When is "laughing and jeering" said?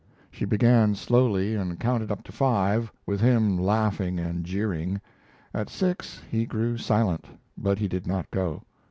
3.59-4.99